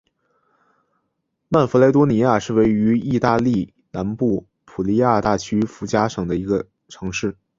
[1.47, 7.37] 曼弗雷多尼亚是位于义大利南部普利亚大区福贾省的一个城市。